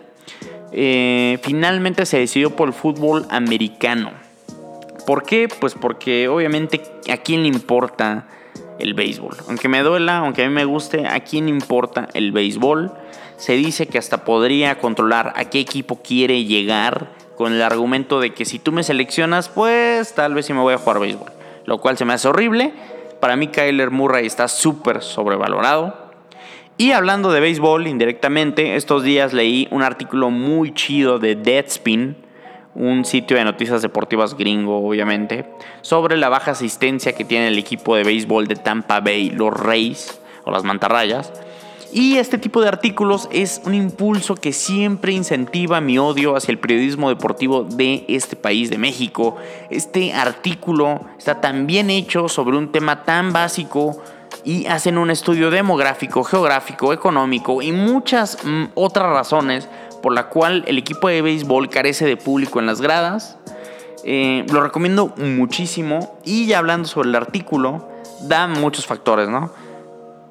eh, 0.73 1.39
finalmente 1.43 2.07
se 2.07 2.19
decidió 2.19 2.55
por 2.57 2.69
el 2.69 2.75
fútbol 2.75 3.27
americano. 3.31 4.13
¿Por 5.07 5.25
qué? 5.25 5.49
Pues 5.49 5.75
porque 5.75 6.29
obviamente 6.29 6.83
a 7.11 7.17
quién 7.17 7.43
le 7.43 7.49
importa 7.49 8.29
el 8.79 8.95
béisbol. 8.95 9.37
Aunque 9.49 9.69
me 9.69 9.83
duela, 9.83 10.19
aunque 10.19 10.45
a 10.45 10.49
mí 10.49 10.55
me 10.55 10.65
guste, 10.65 11.07
a 11.07 11.21
quién 11.21 11.47
le 11.47 11.51
importa 11.51 12.09
el 12.15 12.33
béisbol. 12.33 12.93
Se 13.37 13.55
dice 13.55 13.87
que 13.87 13.99
hasta 13.99 14.25
podría 14.25 14.79
controlar 14.79 15.33
a 15.37 15.47
qué 15.47 15.61
equipo 15.61 16.01
quiere 16.03 16.45
llegar 16.45 17.09
con 17.37 17.53
el 17.53 17.63
argumento 17.63 18.21
de 18.21 18.35
que 18.35 18.45
si 18.45 18.59
tú 18.59 18.71
me 18.71 18.83
seleccionas, 18.83 19.49
pues 19.49 20.15
tal 20.15 20.35
vez 20.35 20.47
sí 20.47 20.53
me 20.53 20.61
voy 20.61 20.75
a 20.75 20.79
jugar 20.79 21.01
béisbol. 21.01 21.33
Lo 21.65 21.79
cual 21.79 21.97
se 21.97 22.05
me 22.05 22.13
hace 22.13 22.29
horrible. 22.29 22.73
Para 23.21 23.37
mí 23.37 23.49
Kyler 23.49 23.91
Murray 23.91 24.27
está 24.27 24.49
súper 24.49 25.03
sobrevalorado. 25.03 26.00
Y 26.81 26.93
hablando 26.93 27.31
de 27.31 27.41
béisbol 27.41 27.89
indirectamente, 27.89 28.75
estos 28.75 29.03
días 29.03 29.35
leí 29.35 29.69
un 29.71 29.83
artículo 29.83 30.31
muy 30.31 30.73
chido 30.73 31.19
de 31.19 31.37
Deadspin, 31.37 32.17
un 32.75 33.05
sitio 33.05 33.37
de 33.37 33.45
noticias 33.45 33.83
deportivas 33.83 34.35
gringo, 34.35 34.79
obviamente, 34.89 35.45
sobre 35.83 36.17
la 36.17 36.31
baja 36.31 36.53
asistencia 36.53 37.13
que 37.13 37.27
tiene 37.27 37.49
el 37.49 37.59
equipo 37.59 37.97
de 37.97 38.05
béisbol 38.05 38.49
de 38.49 38.57
Tampa 38.57 39.01
Bay, 39.01 39.29
los 39.29 39.53
Rays 39.53 40.23
o 40.47 40.51
las 40.51 40.65
Mantarrayas. 40.65 41.31
Y 41.93 42.17
este 42.17 42.39
tipo 42.39 42.63
de 42.63 42.69
artículos 42.69 43.29
es 43.31 43.61
un 43.67 43.75
impulso 43.75 44.35
que 44.35 44.55
siempre 44.55 45.13
incentiva 45.13 45.83
mi 45.83 45.99
odio 45.99 46.35
hacia 46.35 46.53
el 46.53 46.59
periodismo 46.59 47.11
deportivo 47.11 47.65
de 47.65 48.07
este 48.09 48.37
país, 48.37 48.71
de 48.71 48.79
México. 48.79 49.37
Este 49.69 50.15
artículo 50.15 51.03
está 51.19 51.43
tan 51.43 51.67
bien 51.67 51.91
hecho 51.91 52.31
sobre 52.31 52.57
un 52.57 52.73
tema 52.73 53.03
tan 53.03 53.35
básico 53.35 54.03
y 54.45 54.67
hacen 54.67 54.99
un 54.99 55.11
estudio 55.11 55.51
demográfico, 55.51 56.25
geográfico, 56.25 56.93
económico 56.93 57.63
y 57.63 57.73
muchas 57.73 58.39
mm, 58.45 58.65
otras 58.75 59.11
razones 59.11 59.69
por 60.03 60.15
la 60.15 60.29
cual 60.29 60.65
el 60.67 60.79
equipo 60.79 61.09
de 61.09 61.23
béisbol 61.23 61.69
carece 61.69 62.07
de 62.07 62.17
público 62.17 62.59
en 62.59 62.67
las 62.67 62.81
gradas. 62.81 63.39
Eh, 64.05 64.47
lo 64.51 64.63
recomiendo 64.63 65.13
muchísimo 65.19 66.19
y 66.25 66.47
ya 66.47 66.59
hablando 66.59 66.89
sobre 66.89 67.11
el 67.11 67.15
artículo, 67.15 67.89
da 68.23 68.47
muchos 68.47 68.87
factores, 68.87 69.29
¿no? 69.29 69.53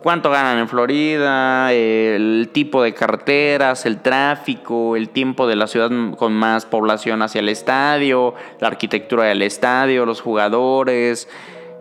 Cuánto 0.01 0.29
ganan 0.29 0.57
en 0.59 0.69
Florida, 0.69 1.73
el 1.73 2.49
tipo 2.53 2.81
de 2.81 2.93
carreteras, 2.93 3.85
el 3.85 4.01
tráfico, 4.01 4.95
el 4.95 5.09
tiempo 5.09 5.45
de 5.45 5.57
la 5.57 5.67
ciudad 5.67 5.91
con 6.17 6.33
más 6.33 6.65
población 6.65 7.21
hacia 7.21 7.39
el 7.39 7.49
estadio, 7.49 8.33
la 8.61 8.69
arquitectura 8.69 9.25
del 9.25 9.41
estadio, 9.41 10.05
los 10.05 10.21
jugadores, 10.21 11.27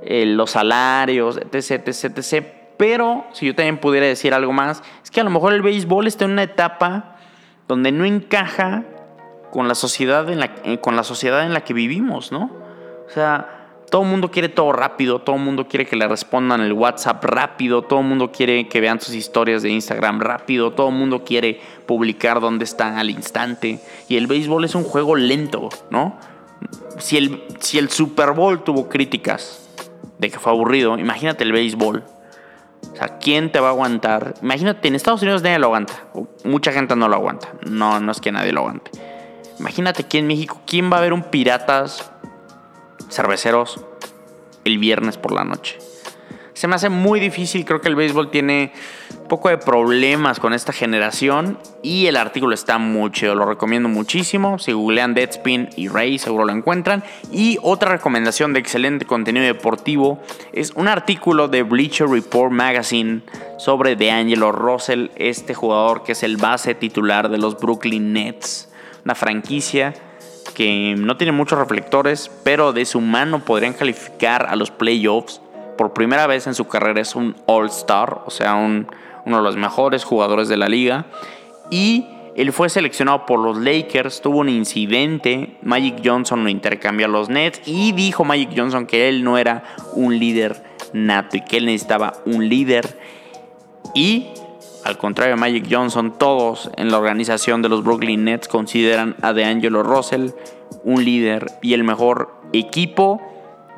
eh, 0.03 0.27
los 0.27 0.53
salarios, 0.53 1.39
etc, 1.39 1.89
etc, 1.89 2.19
etc. 2.19 2.47
Pero 2.77 3.27
si 3.33 3.47
yo 3.47 3.55
también 3.55 3.79
pudiera 3.79 4.07
decir 4.07 4.33
algo 4.33 4.53
más, 4.53 4.83
es 5.03 5.11
que 5.11 5.21
a 5.21 5.25
lo 5.25 5.31
mejor 5.31 5.53
el 5.53 5.63
béisbol 5.63 6.07
está 6.07 6.25
en 6.25 6.33
una 6.33 6.45
etapa 6.45 7.17
donde 7.67 7.93
no 7.93 8.05
encaja 8.05 8.85
con 9.51 9.67
la 9.69 9.75
sociedad 9.75 10.29
en 10.31 10.41
la, 10.41 10.55
eh, 10.65 10.79
con 10.79 10.97
la 10.97 11.03
sociedad 11.03 11.45
en 11.45 11.53
la 11.53 11.63
que 11.63 11.75
vivimos, 11.75 12.33
¿no? 12.33 12.51
O 13.07 13.11
sea, 13.11 13.59
todo 13.91 14.03
el 14.03 14.09
mundo 14.09 14.31
quiere 14.31 14.49
todo 14.49 14.73
rápido, 14.73 15.21
todo 15.21 15.37
el 15.37 15.43
mundo 15.43 15.67
quiere 15.67 15.87
que 15.87 15.97
le 15.97 16.07
respondan 16.07 16.61
el 16.61 16.73
WhatsApp 16.73 17.25
rápido, 17.25 17.83
todo 17.83 18.01
el 18.01 18.07
mundo 18.07 18.31
quiere 18.31 18.69
que 18.69 18.81
vean 18.81 19.01
sus 19.01 19.15
historias 19.15 19.63
de 19.63 19.71
Instagram 19.71 20.21
rápido, 20.21 20.73
todo 20.73 20.91
el 20.91 20.95
mundo 20.95 21.25
quiere 21.25 21.61
publicar 21.87 22.41
dónde 22.41 22.65
están 22.65 22.99
al 22.99 23.11
instante. 23.11 23.81
Y 24.09 24.17
el 24.17 24.27
béisbol 24.27 24.65
es 24.65 24.75
un 24.75 24.85
juego 24.85 25.17
lento, 25.17 25.71
¿no? 25.91 26.19
Si 26.99 27.17
el, 27.17 27.43
si 27.61 27.79
el 27.79 27.89
Super 27.89 28.33
Bowl 28.33 28.63
tuvo 28.63 28.89
críticas 28.89 29.68
de 30.19 30.31
que 30.31 30.39
fue 30.39 30.53
aburrido, 30.53 30.99
imagínate 30.99 31.45
el 31.45 31.53
béisbol. 31.53 32.05
O 32.93 32.97
sea, 32.97 33.19
¿quién 33.19 33.51
te 33.51 33.61
va 33.61 33.69
a 33.69 33.71
aguantar? 33.71 34.35
Imagínate, 34.43 34.89
en 34.89 34.95
Estados 34.95 35.23
Unidos 35.23 35.43
nadie 35.43 35.59
lo 35.59 35.67
aguanta. 35.67 35.95
Mucha 36.45 36.73
gente 36.73 36.95
no 36.97 37.09
lo 37.09 37.17
aguanta. 37.17 37.53
No, 37.69 38.01
no 38.01 38.13
es 38.13 38.21
que 38.21 38.33
nadie 38.33 38.53
lo 38.53 38.61
aguante. 38.61 38.91
Imagínate 39.59 40.03
aquí 40.03 40.19
en 40.19 40.27
México, 40.27 40.61
¿quién 40.67 40.93
va 40.93 40.99
a 40.99 41.01
ver 41.01 41.13
un 41.13 41.25
Piratas 41.25 42.11
Cerveceros 43.11 43.81
el 44.65 44.79
viernes 44.79 45.17
por 45.17 45.33
la 45.33 45.45
noche? 45.45 45.79
Se 46.59 46.67
me 46.67 46.75
hace 46.75 46.89
muy 46.89 47.21
difícil, 47.21 47.65
creo 47.65 47.81
que 47.81 47.87
el 47.87 47.95
béisbol 47.95 48.33
tiene 48.33 48.73
un 49.17 49.29
poco 49.29 49.49
de 49.49 49.59
problemas 49.59 50.41
con 50.41 50.53
esta 50.53 50.73
generación 50.73 51.57
y 51.85 52.07
el 52.07 52.17
artículo 52.17 52.53
está 52.53 52.79
muy 52.79 53.13
chido, 53.13 53.37
lo 53.37 53.47
recomiendo 53.47 53.89
muchísimo. 53.89 54.59
Si 54.59 54.73
googlean 54.73 55.15
Deadspin 55.15 55.69
y 55.77 55.87
Ray 55.87 56.19
seguro 56.19 56.47
lo 56.47 56.53
encuentran. 56.53 57.05
Y 57.31 57.59
otra 57.63 57.93
recomendación 57.93 58.55
de 58.55 58.59
excelente 58.59 59.05
contenido 59.05 59.47
deportivo 59.47 60.21
es 60.53 60.73
un 60.73 60.89
artículo 60.89 61.47
de 61.47 61.63
Bleacher 61.63 62.09
Report 62.09 62.51
Magazine 62.51 63.21
sobre 63.57 63.95
DeAngelo 63.95 64.51
Russell, 64.51 65.11
este 65.15 65.55
jugador 65.55 66.03
que 66.03 66.11
es 66.11 66.25
el 66.25 66.39
base 66.39 66.75
titular 66.75 67.29
de 67.29 67.39
los 67.39 67.57
Brooklyn 67.57 68.13
Nets, 68.13 68.69
una 69.05 69.15
franquicia 69.15 69.95
que 70.57 70.97
no 70.99 71.17
tiene 71.17 71.31
muchos 71.31 71.57
reflectores, 71.57 72.33
pero 72.43 72.73
de 72.73 72.85
su 72.85 73.01
mano 73.01 73.45
podrían 73.45 73.75
calificar 73.75 74.47
a 74.51 74.57
los 74.57 74.73
playoffs 74.73 75.41
por 75.79 75.95
primera 75.95 76.27
vez 76.27 76.47
en 76.47 76.55
su 76.55 76.67
carrera 76.67 77.01
es 77.01 77.15
un 77.15 77.35
All-Star, 77.47 78.25
o 78.27 78.31
sea, 78.31 78.57
uno 78.57 78.87
de 79.25 79.43
los 79.43 79.57
mejores 79.57 80.05
jugadores 80.05 80.49
de 80.49 80.59
la 80.59 80.69
liga. 80.69 81.07
Y 81.71 82.07
él 82.35 82.53
fue 82.53 82.69
seleccionado 82.69 83.25
por 83.25 83.39
los 83.41 83.57
Lakers, 83.57 84.21
tuvo 84.21 84.41
un 84.41 84.49
incidente, 84.49 85.57
Magic 85.63 86.03
Johnson 86.05 86.45
lo 86.45 86.51
intercambió 86.51 87.07
a 87.07 87.09
los 87.09 87.29
Nets 87.31 87.63
y 87.65 87.93
dijo 87.93 88.25
Magic 88.25 88.51
Johnson 88.55 88.87
que 88.87 89.09
él 89.09 89.25
no 89.25 89.39
era 89.39 89.65
un 89.95 90.19
líder 90.19 90.63
nato 90.93 91.37
y 91.37 91.41
que 91.41 91.57
él 91.57 91.67
necesitaba 91.67 92.15
un 92.27 92.49
líder. 92.49 92.99
Y 93.95 94.29
al 94.85 94.99
contrario 94.99 95.35
de 95.35 95.41
Magic 95.41 95.67
Johnson, 95.71 96.19
todos 96.19 96.71
en 96.77 96.91
la 96.91 96.99
organización 96.99 97.63
de 97.63 97.69
los 97.69 97.85
Brooklyn 97.85 98.25
Nets 98.25 98.49
consideran 98.49 99.17
a 99.23 99.33
DeAngelo 99.33 99.83
Russell 99.83 100.31
un 100.85 101.05
líder 101.05 101.47
y 101.63 101.75
el 101.75 101.85
mejor 101.85 102.35
equipo 102.53 103.21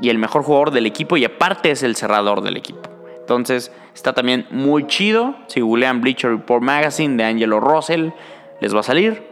y 0.01 0.09
el 0.09 0.19
mejor 0.19 0.43
jugador 0.43 0.71
del 0.71 0.87
equipo 0.87 1.17
y 1.17 1.25
aparte 1.25 1.71
es 1.71 1.83
el 1.83 1.97
cerrador 1.97 2.43
del 2.43 2.57
equipo. 2.57 2.89
Entonces 3.19 3.71
está 3.95 4.13
también 4.13 4.47
muy 4.51 4.87
chido. 4.87 5.37
Si 5.47 5.61
googlean 5.61 6.01
Bleacher 6.01 6.31
Report 6.31 6.63
Magazine 6.63 7.17
de 7.17 7.25
Angelo 7.25 7.61
Russell, 7.61 8.11
les 8.61 8.75
va 8.75 8.81
a 8.81 8.85
salir. 8.85 9.29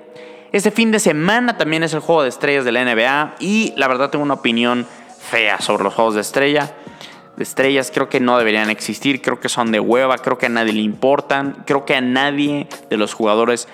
Este 0.53 0.71
fin 0.71 0.91
de 0.91 0.99
semana 0.99 1.59
también 1.59 1.83
es 1.83 1.93
el 1.93 2.01
juego 2.01 2.23
de 2.23 2.29
estrellas 2.29 2.65
de 2.65 2.73
la 2.73 2.85
NBA 2.85 3.35
y 3.41 3.75
la 3.77 3.89
verdad 3.89 4.11
tengo 4.11 4.25
una 4.25 4.35
opinión 4.35 4.87
fea 5.19 5.61
sobre 5.61 5.85
los 5.85 5.95
juegos 5.95 6.15
de 6.15 6.23
estrella. 6.23 6.75
De 7.37 7.43
estrellas 7.43 7.91
creo 7.93 8.09
que 8.09 8.19
no 8.19 8.39
deberían 8.39 8.71
existir, 8.71 9.21
creo 9.21 9.41
que 9.41 9.49
son 9.49 9.71
de 9.73 9.79
hueva, 9.79 10.17
creo 10.19 10.39
que 10.39 10.47
a 10.47 10.49
nadie 10.49 10.73
le 10.73 10.81
importan, 10.81 11.65
creo 11.67 11.85
que 11.85 11.95
a 11.95 12.01
nadie 12.01 12.67
de 12.89 12.97
los 12.97 13.15
jugadores 13.15 13.69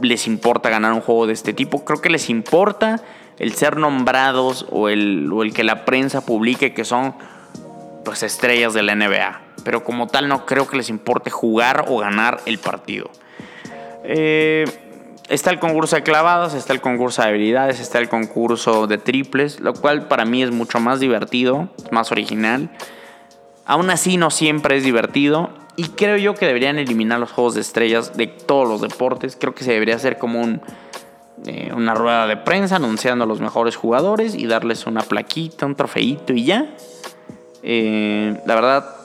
les 0.00 0.26
importa 0.26 0.70
ganar 0.70 0.92
un 0.92 1.00
juego 1.00 1.26
de 1.26 1.32
este 1.32 1.52
tipo, 1.52 1.84
creo 1.84 2.00
que 2.00 2.10
les 2.10 2.30
importa 2.30 3.02
el 3.38 3.54
ser 3.54 3.76
nombrados 3.76 4.66
o 4.70 4.88
el, 4.88 5.30
el 5.42 5.54
que 5.54 5.64
la 5.64 5.84
prensa 5.84 6.24
publique 6.24 6.72
que 6.72 6.84
son 6.84 7.14
pues 8.04 8.22
estrellas 8.22 8.72
de 8.72 8.82
la 8.82 8.94
NBA. 8.94 9.40
Pero 9.64 9.84
como 9.84 10.06
tal 10.06 10.28
no 10.28 10.46
creo 10.46 10.66
que 10.68 10.76
les 10.76 10.88
importe 10.88 11.30
jugar 11.30 11.86
o 11.88 11.98
ganar 11.98 12.40
el 12.46 12.58
partido. 12.58 13.10
Eh, 14.04 14.64
está 15.28 15.50
el 15.50 15.58
concurso 15.58 15.96
de 15.96 16.02
clavadas, 16.02 16.54
está 16.54 16.72
el 16.72 16.80
concurso 16.80 17.22
de 17.22 17.28
habilidades, 17.28 17.80
está 17.80 17.98
el 17.98 18.08
concurso 18.08 18.86
de 18.86 18.98
triples, 18.98 19.60
lo 19.60 19.74
cual 19.74 20.06
para 20.06 20.24
mí 20.24 20.42
es 20.42 20.52
mucho 20.52 20.78
más 20.78 21.00
divertido, 21.00 21.68
más 21.90 22.12
original. 22.12 22.70
Aún 23.64 23.90
así 23.90 24.16
no 24.16 24.30
siempre 24.30 24.76
es 24.76 24.84
divertido 24.84 25.50
y 25.74 25.88
creo 25.88 26.16
yo 26.16 26.34
que 26.34 26.46
deberían 26.46 26.78
eliminar 26.78 27.18
los 27.18 27.32
juegos 27.32 27.54
de 27.56 27.60
estrellas 27.60 28.16
de 28.16 28.28
todos 28.28 28.68
los 28.68 28.80
deportes. 28.80 29.36
Creo 29.38 29.54
que 29.54 29.64
se 29.64 29.72
debería 29.72 29.96
hacer 29.96 30.18
como 30.18 30.40
un 30.40 30.62
eh, 31.44 31.72
una 31.74 31.94
rueda 31.94 32.26
de 32.26 32.36
prensa 32.36 32.76
anunciando 32.76 33.24
a 33.24 33.26
los 33.26 33.40
mejores 33.40 33.76
jugadores 33.76 34.34
y 34.34 34.46
darles 34.46 34.86
una 34.86 35.02
plaquita, 35.02 35.66
un 35.66 35.74
trofeito 35.74 36.32
y 36.32 36.44
ya. 36.44 36.66
Eh, 37.62 38.40
la 38.46 38.54
verdad, 38.54 38.96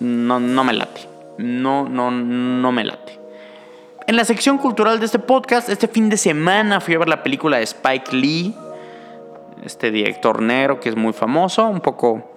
no, 0.00 0.40
no 0.40 0.64
me 0.64 0.72
late. 0.72 1.08
No, 1.38 1.88
no, 1.88 2.10
no 2.10 2.72
me 2.72 2.84
late. 2.84 3.18
En 4.06 4.16
la 4.16 4.24
sección 4.24 4.58
cultural 4.58 4.98
de 4.98 5.06
este 5.06 5.20
podcast, 5.20 5.68
este 5.68 5.86
fin 5.86 6.08
de 6.08 6.16
semana 6.16 6.80
fui 6.80 6.94
a 6.94 6.98
ver 6.98 7.08
la 7.08 7.22
película 7.22 7.58
de 7.58 7.62
Spike 7.62 8.14
Lee, 8.16 8.54
este 9.64 9.90
director 9.90 10.42
negro 10.42 10.80
que 10.80 10.88
es 10.88 10.96
muy 10.96 11.12
famoso, 11.12 11.68
un 11.68 11.80
poco 11.80 12.28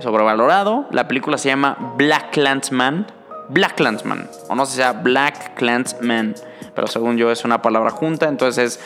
sobrevalorado. 0.00 0.86
La 0.90 1.06
película 1.06 1.38
se 1.38 1.48
llama 1.48 1.94
Black 1.96 2.32
Clansman. 2.32 3.06
Black 3.48 3.74
Clansman, 3.76 4.28
o 4.48 4.54
no 4.54 4.66
sé 4.66 4.72
si 4.72 4.76
sea 4.78 4.92
Black 4.92 5.54
Clansman 5.54 6.34
pero 6.74 6.86
según 6.86 7.16
yo 7.16 7.30
es 7.30 7.44
una 7.44 7.62
palabra 7.62 7.90
junta, 7.90 8.28
entonces 8.28 8.78
es 8.78 8.80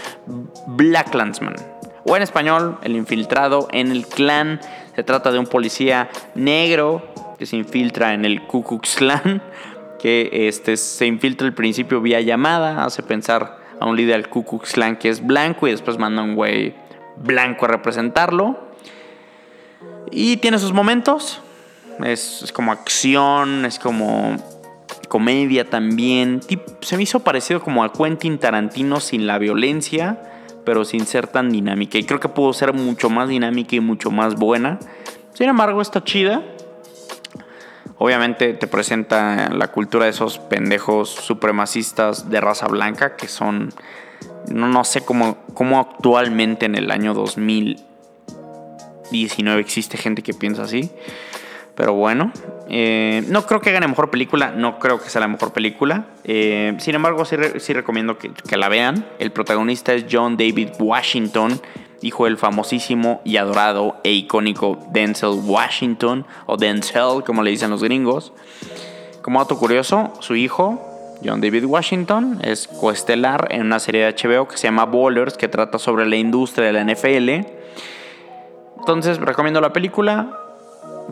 Black 0.67 1.11
Clansman. 1.11 1.55
O 2.05 2.17
en 2.17 2.23
español, 2.23 2.79
el 2.83 2.97
infiltrado 2.97 3.69
en 3.73 3.91
el 3.91 4.07
clan. 4.07 4.61
Se 4.95 5.03
trata 5.03 5.31
de 5.33 5.39
un 5.39 5.47
policía 5.47 6.09
negro 6.35 7.03
que 7.39 7.47
se 7.47 7.57
infiltra 7.57 8.15
en 8.15 8.25
el 8.25 8.43
Ku 8.47 8.65
Klux 8.65 8.97
Klan, 8.97 9.43
que 9.99 10.49
este, 10.49 10.77
se 10.77 11.07
infiltra 11.07 11.47
al 11.47 11.55
principio 11.55 12.01
vía 12.01 12.21
llamada, 12.21 12.85
hace 12.85 13.03
pensar 13.03 13.59
a 13.79 13.87
un 13.87 13.97
líder 13.97 14.23
del 14.23 14.29
Ku 14.29 14.45
Klux 14.45 14.73
Klan 14.73 14.97
que 14.97 15.11
es 15.11 15.25
blanco 15.25 15.69
y 15.69 15.73
después 15.73 15.99
manda 15.99 16.23
a 16.23 16.25
un 16.25 16.35
güey 16.35 16.75
blanco 17.17 17.67
a 17.67 17.69
representarlo. 17.69 18.59
Y 20.11 20.39
tiene 20.39 20.59
sus 20.59 20.73
momentos. 20.73 21.43
Es, 22.05 22.43
es 22.43 22.53
como 22.53 22.73
acción, 22.73 23.65
es 23.65 23.79
como 23.79 24.37
comedia 25.09 25.69
también. 25.69 26.41
Se 26.81 26.97
me 26.97 27.05
hizo 27.05 27.21
parecido 27.21 27.63
como 27.63 27.85
a 27.85 27.93
Quentin 27.93 28.39
Tarantino 28.39 29.01
sin 29.01 29.27
la 29.27 29.39
violencia, 29.39 30.21
pero 30.65 30.85
sin 30.85 31.07
ser 31.07 31.27
tan 31.27 31.51
dinámica. 31.51 31.99
Y 31.99 32.05
creo 32.05 32.21
que 32.21 32.29
pudo 32.29 32.53
ser 32.53 32.73
mucho 32.73 33.09
más 33.09 33.29
dinámica 33.29 33.77
y 33.77 33.81
mucho 33.81 34.11
más 34.11 34.35
buena. 34.35 34.79
Sin 35.33 35.49
embargo, 35.49 35.81
está 35.81 36.05
chida. 36.05 36.43
Obviamente 37.99 38.53
te 38.53 38.67
presenta 38.67 39.49
la 39.49 39.69
cultura 39.69 40.05
de 40.05 40.11
esos 40.11 40.39
pendejos 40.39 41.09
supremacistas 41.09 42.29
de 42.29 42.43
raza 42.43 42.67
blanca 42.67 43.17
que 43.17 43.27
son, 43.27 43.73
no, 44.51 44.69
no 44.69 44.85
sé 44.85 45.01
cómo, 45.01 45.39
cómo 45.55 45.81
actualmente 45.81 46.67
en 46.67 46.75
el 46.75 46.91
año 46.91 47.15
2019 47.15 49.63
existe 49.63 49.97
gente 49.97 50.23
que 50.23 50.35
piensa 50.35 50.65
así. 50.65 50.91
Pero 51.77 51.93
bueno, 51.93 52.33
eh, 52.69 53.23
no 53.29 53.45
creo 53.47 53.61
que 53.61 53.71
gane 53.71 53.87
mejor 53.87 54.11
película, 54.11 54.51
no 54.51 54.79
creo 54.79 54.99
que 54.99 55.11
sea 55.11 55.21
la 55.21 55.29
mejor 55.29 55.53
película. 55.53 56.07
Eh, 56.25 56.75
sin 56.79 56.95
embargo, 56.95 57.25
sí, 57.27 57.73
recomiendo 57.75 58.17
que, 58.17 58.33
que, 58.33 58.57
la 58.57 58.69
vean. 58.69 59.05
El 59.19 59.31
protagonista 59.31 59.93
es 59.93 60.07
John 60.11 60.39
David 60.39 60.71
Washington, 60.79 61.61
hijo 62.01 62.25
del 62.25 62.39
famosísimo 62.39 63.21
y 63.25 63.37
adorado 63.37 63.97
e 64.05 64.13
icónico 64.13 64.79
Denzel 64.91 65.39
Washington, 65.45 66.25
o 66.47 66.57
Denzel, 66.57 67.23
como 67.27 67.43
le 67.43 67.51
dicen 67.51 67.71
los 67.71 67.83
gringos. 67.85 68.33
Como 69.21 69.39
dato 69.39 69.59
curioso, 69.59 70.15
su 70.21 70.35
hijo, 70.35 71.19
John 71.23 71.43
David 71.43 71.67
Washington, 71.67 72.41
es 72.43 72.69
coestelar 72.69 73.49
en 73.51 73.67
una 73.67 73.81
serie 73.81 74.05
de 74.07 74.15
HBO 74.15 74.49
que 74.49 74.57
se 74.57 74.65
llama 74.67 74.87
Bowlers, 74.87 75.37
que 75.37 75.49
trata 75.49 75.79
sobre 75.79 76.07
la 76.07 76.17
industria 76.17 76.69
de 76.69 76.73
la 76.73 76.85
NFL. 76.85 77.53
Entonces, 78.79 79.19
recomiendo 79.19 79.61
la 79.61 79.75
película 79.75 80.46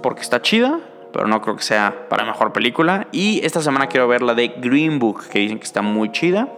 porque 0.02 0.22
está 0.22 0.42
chida, 0.42 0.80
pero 1.12 1.26
no 1.26 1.40
creo 1.40 1.56
que 1.56 1.62
sea 1.62 2.08
para 2.08 2.24
mejor 2.24 2.52
película. 2.52 3.06
Y 3.12 3.44
esta 3.44 3.62
semana 3.62 3.86
quiero 3.86 4.08
ver 4.08 4.22
la 4.22 4.34
de 4.34 4.48
Green 4.48 4.98
Book, 4.98 5.28
que 5.28 5.38
dicen 5.38 5.58
que 5.58 5.64
está 5.64 5.82
muy 5.82 6.10
chida. 6.10 6.48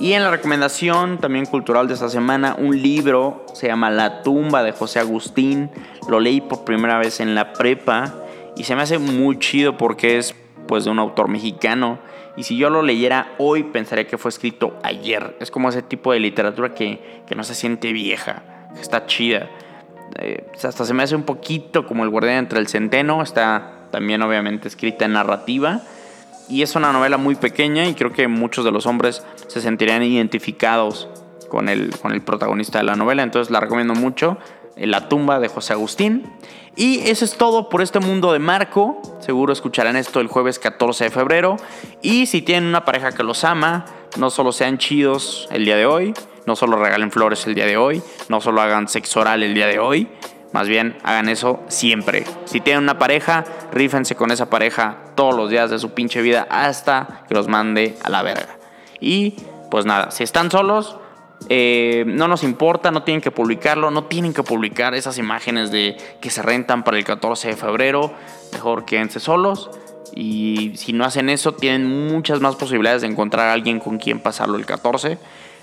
Y 0.00 0.14
en 0.14 0.22
la 0.22 0.30
recomendación 0.30 1.18
también 1.18 1.46
cultural 1.46 1.86
de 1.86 1.94
esta 1.94 2.08
semana, 2.08 2.56
un 2.58 2.80
libro 2.80 3.46
se 3.52 3.68
llama 3.68 3.90
La 3.90 4.22
tumba 4.22 4.62
de 4.62 4.72
José 4.72 4.98
Agustín. 4.98 5.70
Lo 6.08 6.18
leí 6.18 6.40
por 6.40 6.64
primera 6.64 6.98
vez 6.98 7.20
en 7.20 7.34
la 7.34 7.52
prepa 7.52 8.14
y 8.56 8.64
se 8.64 8.74
me 8.74 8.82
hace 8.82 8.98
muy 8.98 9.38
chido 9.38 9.76
porque 9.76 10.18
es 10.18 10.34
pues 10.66 10.84
de 10.84 10.90
un 10.90 10.98
autor 10.98 11.28
mexicano. 11.28 11.98
Y 12.36 12.44
si 12.44 12.56
yo 12.56 12.70
lo 12.70 12.82
leyera 12.82 13.34
hoy 13.38 13.62
pensaría 13.62 14.06
que 14.06 14.18
fue 14.18 14.30
escrito 14.30 14.76
ayer. 14.82 15.36
Es 15.38 15.50
como 15.50 15.68
ese 15.68 15.82
tipo 15.82 16.12
de 16.12 16.20
literatura 16.20 16.74
que, 16.74 17.22
que 17.26 17.34
no 17.34 17.44
se 17.44 17.54
siente 17.54 17.92
vieja, 17.92 18.42
que 18.74 18.80
está 18.80 19.06
chida. 19.06 19.50
Eh, 20.18 20.46
hasta 20.62 20.84
se 20.84 20.94
me 20.94 21.02
hace 21.02 21.16
un 21.16 21.24
poquito 21.24 21.86
como 21.86 22.04
El 22.04 22.10
Guardián 22.10 22.36
entre 22.36 22.58
el 22.58 22.68
Centeno. 22.68 23.22
Está 23.22 23.88
también 23.90 24.22
obviamente 24.22 24.68
escrita 24.68 25.04
en 25.04 25.14
narrativa. 25.14 25.80
Y 26.48 26.62
es 26.62 26.74
una 26.74 26.92
novela 26.92 27.16
muy 27.16 27.34
pequeña 27.34 27.86
y 27.86 27.94
creo 27.94 28.12
que 28.12 28.28
muchos 28.28 28.64
de 28.64 28.72
los 28.72 28.86
hombres 28.86 29.22
se 29.46 29.60
sentirían 29.60 30.02
identificados 30.02 31.08
con 31.48 31.68
el, 31.68 31.96
con 31.98 32.12
el 32.12 32.22
protagonista 32.22 32.78
de 32.78 32.84
la 32.84 32.96
novela. 32.96 33.22
Entonces 33.22 33.50
la 33.50 33.60
recomiendo 33.60 33.94
mucho. 33.94 34.38
La 34.76 35.08
tumba 35.08 35.38
de 35.38 35.48
José 35.48 35.74
Agustín. 35.74 36.24
Y 36.74 37.00
eso 37.00 37.24
es 37.24 37.36
todo 37.36 37.68
por 37.68 37.82
este 37.82 38.00
mundo 38.00 38.32
de 38.32 38.38
Marco. 38.38 39.00
Seguro 39.20 39.52
escucharán 39.52 39.96
esto 39.96 40.20
el 40.20 40.28
jueves 40.28 40.58
14 40.58 41.04
de 41.04 41.10
febrero. 41.10 41.56
Y 42.00 42.26
si 42.26 42.40
tienen 42.42 42.68
una 42.68 42.84
pareja 42.84 43.12
que 43.12 43.22
los 43.22 43.44
ama, 43.44 43.84
no 44.16 44.30
solo 44.30 44.52
sean 44.52 44.78
chidos 44.78 45.48
el 45.50 45.64
día 45.64 45.76
de 45.76 45.86
hoy, 45.86 46.14
no 46.46 46.56
solo 46.56 46.76
regalen 46.76 47.10
flores 47.10 47.46
el 47.46 47.54
día 47.54 47.66
de 47.66 47.76
hoy, 47.76 48.02
no 48.28 48.40
solo 48.40 48.60
hagan 48.60 48.88
sexo 48.88 49.20
oral 49.20 49.42
el 49.42 49.54
día 49.54 49.66
de 49.66 49.78
hoy, 49.78 50.08
más 50.52 50.68
bien 50.68 50.98
hagan 51.02 51.28
eso 51.28 51.60
siempre. 51.68 52.24
Si 52.44 52.60
tienen 52.60 52.82
una 52.82 52.98
pareja, 52.98 53.44
rífense 53.72 54.14
con 54.14 54.30
esa 54.30 54.50
pareja 54.50 54.98
todos 55.14 55.34
los 55.34 55.50
días 55.50 55.70
de 55.70 55.78
su 55.78 55.90
pinche 55.92 56.20
vida 56.20 56.46
hasta 56.50 57.24
que 57.28 57.34
los 57.34 57.48
mande 57.48 57.96
a 58.04 58.10
la 58.10 58.22
verga. 58.22 58.58
Y 59.00 59.36
pues 59.70 59.86
nada, 59.86 60.10
si 60.10 60.22
están 60.22 60.50
solos, 60.50 60.96
eh, 61.48 62.04
no 62.06 62.28
nos 62.28 62.44
importa, 62.44 62.90
no 62.90 63.02
tienen 63.02 63.20
que 63.20 63.30
publicarlo, 63.30 63.90
no 63.90 64.04
tienen 64.04 64.34
que 64.34 64.42
publicar 64.42 64.94
esas 64.94 65.18
imágenes 65.18 65.70
de 65.70 65.96
que 66.20 66.30
se 66.30 66.42
rentan 66.42 66.84
para 66.84 66.98
el 66.98 67.04
14 67.04 67.48
de 67.48 67.56
febrero. 67.56 68.12
Mejor 68.52 68.84
quédense 68.84 69.20
solos. 69.20 69.70
Y 70.14 70.72
si 70.76 70.92
no 70.92 71.04
hacen 71.04 71.30
eso, 71.30 71.52
tienen 71.52 71.86
muchas 71.86 72.40
más 72.40 72.56
posibilidades 72.56 73.02
de 73.02 73.08
encontrar 73.08 73.48
a 73.48 73.52
alguien 73.54 73.80
con 73.80 73.98
quien 73.98 74.20
pasarlo 74.20 74.58
el 74.58 74.66
14. 74.66 75.18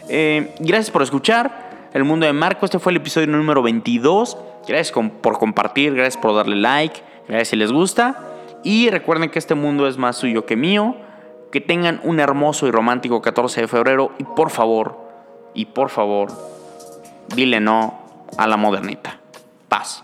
Eh, 0.07 0.55
gracias 0.59 0.91
por 0.91 1.01
escuchar. 1.01 1.69
El 1.93 2.03
mundo 2.03 2.25
de 2.25 2.33
Marco, 2.33 2.65
este 2.65 2.79
fue 2.79 2.91
el 2.91 2.97
episodio 2.97 3.27
número 3.27 3.61
22. 3.61 4.37
Gracias 4.67 4.91
por 5.21 5.39
compartir, 5.39 5.95
gracias 5.95 6.17
por 6.17 6.35
darle 6.35 6.55
like, 6.55 7.01
gracias 7.27 7.49
si 7.49 7.55
les 7.55 7.71
gusta. 7.71 8.19
Y 8.63 8.89
recuerden 8.89 9.29
que 9.29 9.39
este 9.39 9.55
mundo 9.55 9.87
es 9.87 9.97
más 9.97 10.17
suyo 10.17 10.45
que 10.45 10.55
mío. 10.55 10.95
Que 11.51 11.61
tengan 11.61 11.99
un 12.03 12.19
hermoso 12.19 12.67
y 12.67 12.71
romántico 12.71 13.21
14 13.21 13.61
de 13.61 13.67
febrero. 13.67 14.11
Y 14.19 14.23
por 14.23 14.51
favor, 14.51 14.99
y 15.55 15.65
por 15.65 15.89
favor, 15.89 16.31
dile 17.35 17.59
no 17.59 17.99
a 18.37 18.47
la 18.47 18.57
modernita. 18.57 19.19
Paz. 19.67 20.03